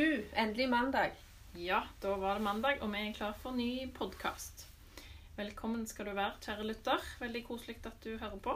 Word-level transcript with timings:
endelig 0.00 0.68
mandag. 0.68 1.10
Ja, 1.52 1.82
da 2.02 2.14
var 2.16 2.34
det 2.34 2.42
mandag, 2.42 2.78
og 2.80 2.88
vi 2.92 3.00
er 3.08 3.12
klar 3.12 3.34
for 3.42 3.52
ny 3.52 3.90
podkast. 3.92 4.62
Velkommen 5.36 5.82
skal 5.86 6.06
du 6.08 6.14
være, 6.16 6.38
kjære 6.40 6.64
lytter. 6.64 7.02
Veldig 7.20 7.42
koselig 7.44 7.76
at 7.84 7.98
du 8.04 8.14
hører 8.16 8.38
på. 8.40 8.54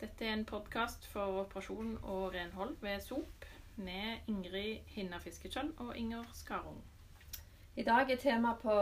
Dette 0.00 0.26
er 0.26 0.34
en 0.34 0.44
podkast 0.44 1.06
for 1.08 1.38
operasjon 1.40 1.94
og 2.02 2.34
renhold 2.34 2.74
ved 2.82 3.00
SOP 3.00 3.46
med 3.76 4.28
Ingrid 4.28 4.90
Hinna 4.92 5.20
Fiskekjønn 5.22 5.70
og 5.78 5.96
Inger 5.96 6.26
Skarung. 6.34 6.82
I 7.76 7.86
dag 7.86 8.10
er 8.12 8.20
tema 8.20 8.52
på 8.60 8.74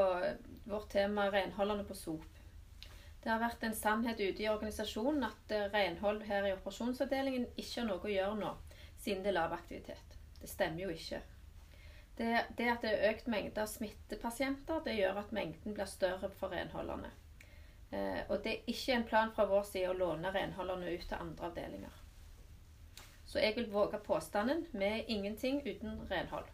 vårt 0.64 0.88
tema 0.90 1.28
renholderne 1.30 1.84
på 1.86 1.94
SOP. 1.94 2.26
Det 3.22 3.30
har 3.30 3.38
vært 3.44 3.62
en 3.62 3.78
sannhet 3.78 4.18
ute 4.18 4.42
i 4.42 4.50
organisasjonen 4.50 5.28
at 5.30 5.54
eh, 5.54 5.70
renhold 5.76 6.26
her 6.26 6.48
i 6.50 6.56
operasjonsavdelingen 6.56 7.46
ikke 7.54 7.80
har 7.80 7.88
noe 7.92 8.02
å 8.02 8.12
gjøre 8.16 8.40
nå, 8.42 8.52
siden 8.98 9.22
det 9.22 9.30
er 9.30 9.38
lav 9.38 9.54
aktivitet. 9.54 10.18
Det 10.40 10.50
stemmer 10.50 10.88
jo 10.88 10.90
ikke. 10.98 11.22
Det, 12.18 12.30
det 12.58 12.70
at 12.70 12.84
det 12.84 12.92
er 12.92 13.10
økt 13.10 13.26
mengde 13.26 13.62
av 13.62 13.70
smittepasienter, 13.70 14.82
det 14.86 14.94
gjør 15.00 15.18
at 15.24 15.32
mengden 15.34 15.74
blir 15.74 15.88
større 15.90 16.30
for 16.38 16.54
renholderne. 16.54 17.10
Eh, 17.90 18.22
og 18.28 18.40
det 18.44 18.52
er 18.52 18.70
ikke 18.70 18.94
en 18.94 19.06
plan 19.08 19.32
fra 19.34 19.48
vår 19.50 19.66
side 19.66 19.90
å 19.90 19.98
låne 19.98 20.30
renholderne 20.34 20.94
ut 20.94 21.06
til 21.08 21.18
andre 21.18 21.50
avdelinger. 21.50 22.00
Så 23.26 23.42
jeg 23.42 23.56
vil 23.56 23.70
våge 23.72 23.98
påstanden 23.98 24.66
vi 24.72 24.86
er 24.86 25.10
ingenting 25.10 25.62
uten 25.66 26.04
renhold. 26.10 26.46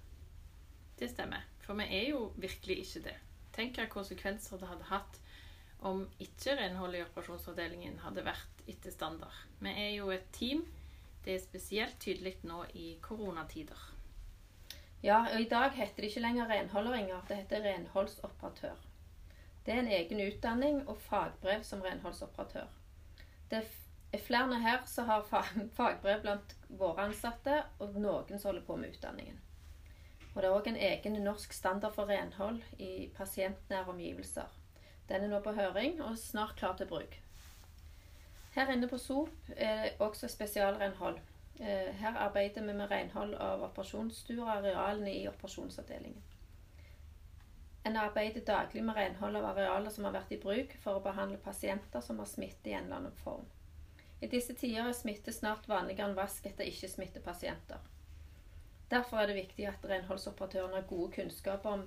Det 0.98 1.10
stemmer, 1.10 1.45
for 1.61 1.77
vi 1.77 1.88
er 1.97 2.08
jo 2.11 2.30
virkelig 2.41 2.78
ikke 2.84 3.05
det. 3.08 3.16
Tenk 3.56 3.77
hva 3.77 3.88
konsekvenser 3.92 4.61
det 4.61 4.69
hadde 4.70 4.88
hatt 4.88 5.20
om 5.84 6.05
ikke 6.20 6.56
renholdet 6.56 7.00
i 7.00 7.06
operasjonsavdelingen 7.06 8.00
hadde 8.05 8.25
vært 8.25 8.64
etter 8.69 8.92
standard. 8.92 9.36
Vi 9.61 9.72
er 9.72 9.94
jo 9.97 10.11
et 10.12 10.28
team. 10.36 10.66
Det 11.25 11.34
er 11.34 11.42
spesielt 11.42 11.98
tydelig 12.00 12.38
nå 12.48 12.62
i 12.77 12.94
koronatider. 13.05 13.89
Ja, 15.03 15.25
og 15.33 15.41
i 15.41 15.48
dag 15.48 15.70
heter 15.73 16.03
det 16.03 16.11
ikke 16.11 16.20
lenger 16.20 16.51
renholderinger, 16.51 17.20
det 17.29 17.37
heter 17.37 17.65
renholdsoperatør. 17.65 18.77
Det 19.67 19.75
er 19.75 19.79
en 19.81 19.93
egen 19.93 20.20
utdanning 20.27 20.83
og 20.89 20.98
fagbrev 21.01 21.62
som 21.65 21.81
renholdsoperatør. 21.81 22.67
Det 23.51 23.62
er 24.12 24.19
flere 24.19 24.59
her 24.61 24.83
som 24.87 25.09
har 25.09 25.25
fagbrev 25.78 26.21
blant 26.21 26.56
våre 26.69 27.09
ansatte, 27.09 27.62
og 27.78 27.97
noen 27.97 28.39
som 28.39 28.51
holder 28.51 28.67
på 28.67 28.77
med 28.77 28.93
utdanningen. 28.93 29.41
Og 30.34 30.43
det 30.43 30.48
er 30.48 30.55
òg 30.55 30.69
en 30.71 30.83
egen 30.91 31.17
norsk 31.25 31.53
standard 31.53 31.97
for 31.97 32.06
renhold 32.11 32.61
i 32.78 33.09
pasientnære 33.17 33.91
omgivelser. 33.91 34.53
Den 35.09 35.25
er 35.25 35.33
nå 35.33 35.41
på 35.43 35.56
høring 35.56 35.98
og 36.03 36.19
snart 36.19 36.55
klar 36.61 36.77
til 36.78 36.87
bruk. 36.87 37.17
Her 38.55 38.71
inne 38.71 38.89
på 38.91 38.98
SOP 38.98 39.51
er 39.56 39.83
det 39.83 39.93
også 39.98 40.28
spesialrenhold. 40.28 41.19
Eh, 41.61 41.94
her 41.94 42.16
arbeider 42.16 42.64
vi 42.64 42.72
med 42.72 42.91
renhold 42.91 43.34
av 43.34 43.62
operasjonsstuer 43.66 44.41
og 44.41 44.53
arealene 44.55 45.12
i 45.12 45.27
operasjonsavdelingen. 45.28 46.22
En 47.84 47.97
arbeider 47.97 48.44
daglig 48.44 48.84
med 48.84 48.97
renhold 48.97 49.36
av 49.36 49.48
arealer 49.50 49.92
som 49.92 50.06
har 50.08 50.14
vært 50.16 50.33
i 50.33 50.38
bruk 50.41 50.72
for 50.81 50.97
å 50.97 51.05
behandle 51.05 51.41
pasienter 51.44 52.00
som 52.05 52.19
har 52.20 52.28
smitte 52.28 52.70
i 52.70 52.72
en 52.77 52.84
eller 52.88 52.97
annen 52.97 53.19
form. 53.25 53.44
I 54.20 54.28
disse 54.28 54.56
tider 54.56 54.88
er 54.88 54.97
smitte 54.97 55.33
snart 55.33 55.69
vanligere 55.69 56.08
enn 56.08 56.16
vask 56.16 56.48
etter 56.48 56.69
ikke-smittepasienter. 56.69 57.84
Derfor 58.91 59.20
er 59.20 59.28
det 59.28 59.36
viktig 59.42 59.69
at 59.69 59.84
renholdsoperatørene 59.88 60.81
har 60.81 60.88
gode 60.88 61.12
kunnskaper 61.19 61.77
om 61.77 61.84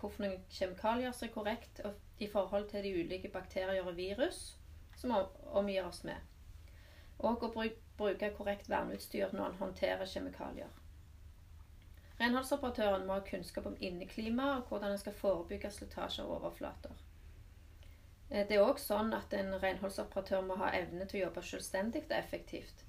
hvilke 0.00 0.40
kjemikalier 0.56 1.12
som 1.12 1.28
er 1.28 1.34
korrekt 1.34 1.80
i 2.18 2.28
forhold 2.28 2.68
til 2.72 2.84
de 2.84 2.94
ulike 3.04 3.28
bakterier 3.32 3.84
og 3.84 3.96
virus 4.00 4.56
som 4.96 5.12
omgir 5.52 5.84
oss 5.84 6.02
med. 6.08 6.16
Og 7.18 7.44
å 7.44 7.52
bruke 7.52 7.89
korrekt 8.36 8.70
verneutstyr 8.70 9.34
når 9.36 9.52
en 9.52 9.60
håndterer 9.60 10.08
kjemikalier. 10.08 10.70
Renholdsoperatøren 12.20 13.06
må 13.08 13.16
ha 13.16 13.24
kunnskap 13.24 13.66
om 13.66 13.76
inneklima 13.80 14.50
og 14.58 14.68
hvordan 14.68 14.92
en 14.92 15.00
skal 15.00 15.16
forebygge 15.16 15.70
slitasje 15.72 16.24
av 16.24 16.34
overflater. 16.34 16.92
Eh, 18.30 18.46
det 18.48 18.58
er 18.58 18.64
òg 18.64 18.80
sånn 18.82 19.14
at 19.16 19.32
en 19.36 19.54
renholdsoperatør 19.62 20.44
må 20.44 20.58
ha 20.60 20.72
evne 20.76 21.06
til 21.08 21.20
å 21.20 21.24
jobbe 21.26 21.44
selvstendig 21.48 22.04
og 22.08 22.16
effektivt. 22.18 22.84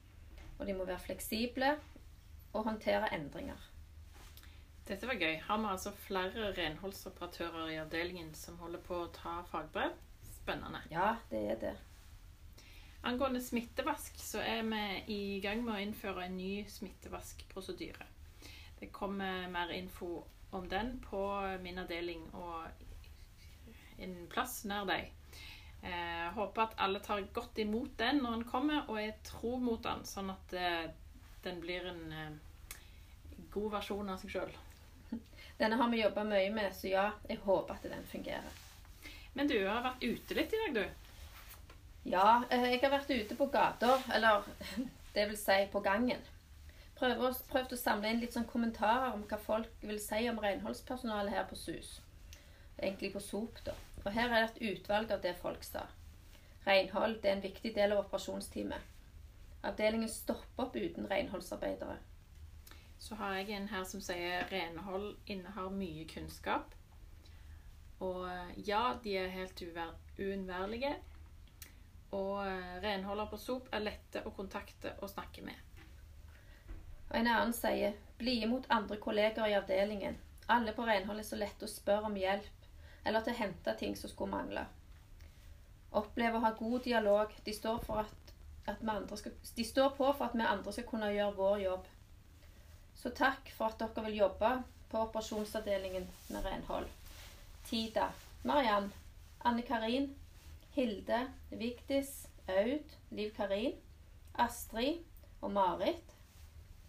Og 0.59 0.67
de 0.67 0.75
må 0.75 0.85
være 0.85 1.05
fleksible 1.05 1.75
og 2.51 2.65
håndtere 2.67 3.09
endringer. 3.15 3.69
Dette 4.87 5.07
var 5.07 5.15
gøy. 5.15 5.37
Har 5.45 5.61
vi 5.61 5.69
altså 5.71 5.93
flere 6.03 6.51
renholdsoperatører 6.57 7.71
i 7.71 7.79
avdelingen 7.79 8.33
som 8.35 8.59
holder 8.59 8.83
på 8.83 8.97
å 9.05 9.11
ta 9.15 9.39
fagbrev? 9.47 9.95
Spennende. 10.41 10.81
Ja, 10.91 11.15
det 11.31 11.45
er 11.53 11.61
det. 11.61 11.73
Angående 13.11 13.41
smittevask 13.43 14.19
så 14.23 14.39
er 14.39 14.61
vi 14.63 14.83
i 15.11 15.39
gang 15.43 15.65
med 15.65 15.73
å 15.75 15.79
innføre 15.83 16.29
en 16.29 16.37
ny 16.39 16.61
smittevaskprosedyre. 16.71 18.05
Det 18.79 18.87
kommer 18.95 19.49
mer 19.51 19.73
info 19.75 20.21
om 20.55 20.69
den 20.71 20.93
på 21.03 21.19
min 21.59 21.81
avdeling 21.81 22.23
og 22.31 23.99
en 23.99 24.15
plass 24.31 24.61
nær 24.63 24.87
deg. 24.87 25.11
Jeg 25.81 25.91
eh, 25.91 26.31
håper 26.37 26.63
at 26.63 26.79
alle 26.85 27.03
tar 27.03 27.25
godt 27.35 27.59
imot 27.59 27.97
den 27.99 28.23
når 28.23 28.37
den 28.37 28.47
kommer, 28.47 28.87
og 28.87 29.01
er 29.01 29.19
tro 29.27 29.57
mot 29.59 29.83
den, 29.83 30.07
sånn 30.07 30.31
at 30.31 30.55
eh, 30.55 30.87
den 31.43 31.59
blir 31.59 31.91
en 31.91 32.01
eh, 32.15 32.73
god 33.51 33.71
versjon 33.75 34.15
av 34.15 34.23
seg 34.23 34.37
sjøl. 34.37 34.57
Denne 35.59 35.83
har 35.83 35.91
vi 35.91 35.99
jobba 35.99 36.23
mye 36.31 36.47
med, 36.55 36.71
så 36.79 36.95
ja, 36.95 37.07
jeg 37.27 37.43
håper 37.43 37.75
at 37.75 37.91
den 37.91 38.07
fungerer. 38.07 38.59
Men 39.35 39.51
du 39.51 39.57
har 39.65 39.83
vært 39.83 40.07
ute 40.07 40.39
litt 40.39 40.55
i 40.55 40.63
dag, 40.63 40.79
du? 40.79 41.10
Ja, 42.03 42.43
eh, 42.49 42.63
jeg 42.71 42.81
har 42.81 42.93
vært 42.95 43.11
ute 43.13 43.35
på 43.37 43.45
gata, 43.53 43.97
eller 44.13 44.45
det 45.15 45.27
vil 45.29 45.37
si 45.37 45.57
på 45.71 45.81
gangen. 45.85 46.21
Prøvd 46.97 47.73
å 47.73 47.77
samle 47.77 48.09
inn 48.09 48.21
litt 48.21 48.33
sånn 48.33 48.49
kommentarer 48.49 49.13
om 49.15 49.23
hva 49.29 49.37
folk 49.41 49.85
vil 49.85 49.99
si 50.01 50.27
om 50.29 50.39
renholdspersonalet 50.41 51.33
her 51.33 51.47
på 51.49 51.57
SUS. 51.57 51.99
Egentlig 52.77 53.11
på 53.13 53.21
SOP, 53.21 53.57
da. 53.65 53.73
Og 54.03 54.11
her 54.13 54.29
er 54.29 54.45
det 54.45 54.49
et 54.51 54.71
utvalg 54.71 55.11
av 55.13 55.21
det 55.21 55.35
folk 55.41 55.65
sa. 55.65 55.85
Renhold 56.65 57.25
er 57.25 57.35
en 57.35 57.43
viktig 57.43 57.73
del 57.75 57.93
av 57.93 58.03
operasjonsteamet. 58.03 58.89
Avdelingen 59.65 60.09
stopper 60.09 60.65
opp 60.65 60.77
uten 60.77 61.09
renholdsarbeidere. 61.09 61.99
Så 63.01 63.17
har 63.17 63.37
jeg 63.37 63.57
en 63.57 63.69
her 63.69 63.85
som 63.85 64.01
sier 64.01 64.45
renhold 64.49 65.15
innehar 65.29 65.69
mye 65.73 66.05
kunnskap. 66.09 66.73
Og 68.01 68.25
eh, 68.29 68.53
ja, 68.65 68.97
de 69.03 69.17
er 69.17 69.33
helt 69.33 69.61
uunnværlige. 70.17 70.95
Og 72.11 72.41
eh, 72.45 72.79
renholder 72.83 73.29
på 73.31 73.39
SOP 73.39 73.69
er 73.71 73.85
lette 73.85 74.23
å 74.25 74.33
kontakte 74.35 74.95
og 74.99 75.11
snakke 75.11 75.43
med. 75.45 75.55
Og 77.09 77.15
En 77.19 77.27
annen 77.27 77.53
sier 77.55 77.95
bli 78.19 78.37
imot 78.43 78.67
andre 78.69 78.97
kolleger 78.99 79.47
i 79.47 79.55
avdelingen. 79.57 80.17
Alle 80.51 80.73
på 80.75 80.85
renhold 80.87 81.19
er 81.19 81.27
så 81.27 81.39
lette 81.39 81.67
å 81.67 81.71
spørre 81.71 82.09
om 82.09 82.17
hjelp 82.19 82.67
eller 83.05 83.23
til 83.25 83.33
å 83.33 83.41
hente 83.41 83.73
ting 83.79 83.95
som 83.97 84.11
skulle 84.11 84.35
mangle. 84.35 84.65
Oppleve 85.91 86.37
å 86.37 86.43
ha 86.45 86.51
god 86.55 86.83
dialog. 86.85 87.33
De 87.45 87.53
står, 87.53 87.83
at, 87.99 88.33
at 88.69 88.83
skal, 89.19 89.33
de 89.55 89.65
står 89.65 89.95
på 89.97 90.11
for 90.13 90.27
at 90.27 90.37
vi 90.37 90.45
andre 90.45 90.73
skal 90.75 90.87
kunne 90.87 91.11
gjøre 91.11 91.37
vår 91.39 91.63
jobb. 91.65 91.89
Så 92.95 93.11
takk 93.17 93.49
for 93.57 93.71
at 93.71 93.81
dere 93.81 94.05
vil 94.07 94.21
jobbe 94.21 94.51
på 94.91 95.03
operasjonsavdelingen 95.07 96.07
med 96.29 96.45
renhold. 96.45 96.87
Tida, 97.67 98.11
Mariann, 98.43 98.91
Anne 99.47 99.63
Karin, 99.65 100.09
Hilde, 100.73 101.33
Vigdis, 101.49 102.27
Aud, 102.47 102.97
Liv 103.09 103.31
Karin, 103.35 103.75
Astrid 104.33 105.03
og 105.41 105.51
Marit, 105.51 106.15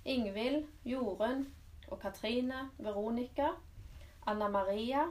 Ingvild, 0.04 0.66
Jorunn 0.84 1.46
og 1.88 2.00
Katrine, 2.00 2.70
Veronica, 2.78 3.48
Anna 4.26 4.48
Maria, 4.48 5.06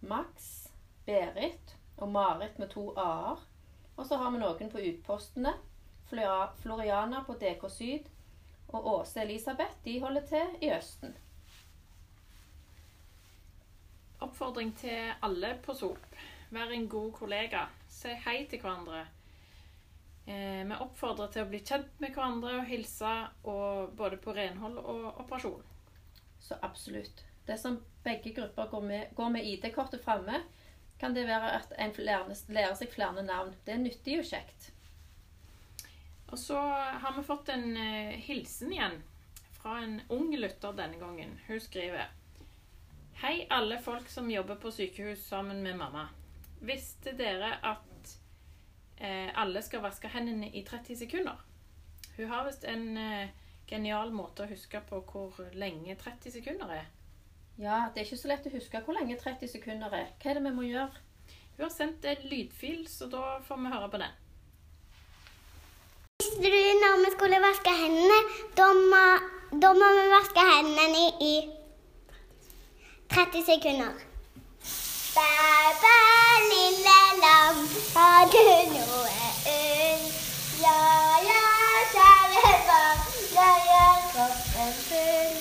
Max, 0.00 0.66
Berit 1.06 1.76
og 1.96 2.08
Marit 2.08 2.58
med 2.58 2.68
to 2.68 2.90
a-er. 2.96 3.44
Og 3.96 4.06
så 4.06 4.16
har 4.16 4.30
vi 4.30 4.40
noen 4.40 4.70
på 4.70 4.80
utpostene. 4.90 5.52
Floriana 6.08 7.20
på 7.26 7.34
DK 7.36 7.64
Syd, 7.70 8.06
og 8.68 8.86
Åse 8.86 9.20
Elisabeth 9.20 9.84
de 9.84 10.00
holder 10.00 10.26
til 10.26 10.62
i 10.64 10.70
Østen. 10.72 11.16
Oppfordring 14.20 14.72
til 14.76 15.12
alle 15.22 15.58
på 15.62 15.74
SOP. 15.74 15.98
Vær 16.50 16.72
en 16.72 16.88
god 16.88 17.12
kollega. 17.12 17.66
Si 17.98 18.12
hei 18.24 18.44
til 18.46 18.60
hverandre. 18.62 19.00
Eh, 20.28 20.62
vi 20.68 20.76
oppfordrer 20.84 21.32
til 21.34 21.42
å 21.42 21.48
bli 21.50 21.58
kjent 21.66 21.96
med 22.02 22.12
hverandre 22.14 22.60
og 22.60 22.68
hilse 22.68 23.14
og 23.50 23.96
både 23.98 24.20
på 24.22 24.34
renhold 24.36 24.78
og 24.78 25.18
operasjon. 25.24 25.64
Så 26.38 26.58
absolutt. 26.62 27.24
Det 27.48 27.56
som 27.58 27.80
begge 28.04 28.34
grupper 28.36 28.68
går 28.70 28.84
med, 28.86 29.14
går 29.18 29.32
med 29.34 29.48
ID-kortet 29.50 30.04
framme, 30.04 30.42
kan 31.00 31.14
det 31.14 31.26
være 31.26 31.54
at 31.56 31.72
en 31.78 31.94
lærer, 31.98 32.34
lærer 32.54 32.76
seg 32.78 32.92
flere 32.92 33.24
navn. 33.24 33.56
Det 33.66 33.74
er 33.74 33.82
nyttig 33.82 34.18
og 34.20 34.30
kjekt. 34.30 34.70
Og 36.28 36.38
så 36.38 36.60
har 37.02 37.16
vi 37.16 37.24
fått 37.24 37.50
en 37.54 37.70
uh, 37.72 38.14
hilsen 38.28 38.74
igjen 38.74 38.98
fra 39.56 39.78
en 39.82 39.98
ung 40.12 40.30
lytter 40.36 40.76
denne 40.76 41.00
gangen. 41.00 41.38
Hun 41.48 41.60
skriver 41.62 42.12
Hei, 43.22 43.48
alle 43.50 43.80
folk 43.82 44.06
som 44.12 44.30
jobber 44.30 44.60
på 44.62 44.70
sykehus 44.70 45.24
sammen 45.26 45.64
med 45.64 45.80
mamma. 45.80 46.06
Visste 46.60 47.12
dere 47.18 47.52
at 47.62 48.14
eh, 48.98 49.30
alle 49.38 49.62
skal 49.62 49.84
vaske 49.84 50.10
hendene 50.10 50.50
i 50.50 50.64
30 50.66 50.96
sekunder? 51.04 51.38
Hun 52.16 52.30
har 52.32 52.46
visst 52.48 52.64
en 52.66 52.96
eh, 52.98 53.34
genial 53.68 54.10
måte 54.14 54.44
å 54.44 54.50
huske 54.50 54.80
på 54.88 55.02
hvor 55.10 55.36
lenge 55.54 55.94
30 56.00 56.34
sekunder 56.38 56.72
er. 56.80 56.86
Ja, 57.58 57.88
det 57.90 58.02
er 58.02 58.06
ikke 58.06 58.20
så 58.20 58.30
lett 58.30 58.46
å 58.46 58.54
huske 58.54 58.80
hvor 58.86 58.96
lenge 58.96 59.18
30 59.18 59.50
sekunder 59.50 59.94
er. 59.94 60.10
Hva 60.18 60.32
er 60.32 60.38
det 60.38 60.46
vi 60.46 60.54
må 60.56 60.66
gjøre? 60.66 61.04
Hun 61.56 61.64
har 61.66 61.74
sendt 61.74 62.04
en 62.06 62.26
lydfil, 62.30 62.84
så 62.90 63.08
da 63.10 63.38
får 63.46 63.62
vi 63.62 63.72
høre 63.74 63.90
på 63.90 64.02
den. 64.02 64.18
Visste 66.22 66.50
du 66.50 66.60
når 66.82 67.00
vi 67.04 67.14
skulle 67.14 67.40
vaske 67.42 67.72
hendene? 67.80 68.18
Da 68.58 68.68
må, 68.74 69.04
da 69.62 69.72
må 69.74 69.94
vi 69.96 70.04
vaske 70.12 70.44
hendene 70.52 71.06
i 71.22 71.32
30 73.14 73.46
sekunder. 73.46 74.07
Bæ, 75.18 75.28
lille 76.50 76.98
lam, 77.22 77.56
har 77.94 78.24
du 78.32 78.42
noe 78.74 79.28
ull? 79.52 80.02
Ja, 80.64 80.80
ja, 81.28 81.44
kjære 81.94 82.52
barn, 82.68 83.00
jeg 83.38 83.56
gjør 83.68 83.96
kroppen 84.12 84.74
full. 84.88 85.38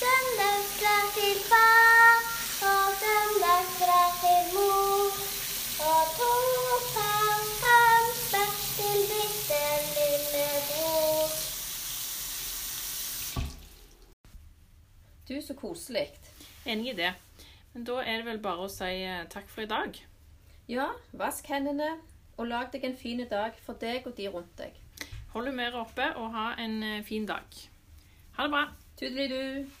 Søndagsklær 0.00 1.04
til 1.16 1.36
far 1.50 2.16
og 2.72 2.86
søndagsklær 3.00 4.10
til 4.22 4.42
mor. 4.54 5.10
Og 5.90 6.02
to 6.18 6.32
par 6.94 7.40
hamster 7.62 8.50
til 8.76 9.00
bitte 9.10 9.62
lillebror. 9.96 11.28
Du, 15.28 15.34
så 15.46 15.54
koselig. 15.54 16.06
Enig 16.66 16.92
i 16.92 16.96
det. 16.96 17.12
Men 17.74 17.84
da 17.86 18.00
er 18.02 18.20
det 18.20 18.26
vel 18.26 18.40
bare 18.42 18.66
å 18.66 18.70
si 18.72 18.90
eh, 19.06 19.26
takk 19.30 19.50
for 19.50 19.64
i 19.64 19.70
dag. 19.70 19.98
Ja, 20.70 20.88
vask 21.18 21.46
hendene, 21.50 21.92
og 22.36 22.48
lag 22.50 22.70
deg 22.72 22.86
en 22.86 22.96
fin 22.98 23.22
dag 23.30 23.58
for 23.64 23.78
deg 23.78 24.06
og 24.06 24.16
de 24.18 24.30
rundt 24.30 24.56
deg. 24.58 24.74
Hold 25.34 25.52
humøret 25.52 25.78
oppe 25.78 26.08
og 26.18 26.32
ha 26.34 26.50
en 26.58 26.82
eh, 26.82 27.04
fin 27.06 27.26
dag. 27.26 27.46
Ha 28.36 28.46
det 28.46 28.54
bra. 28.56 28.64
Tudelidu! 28.98 29.79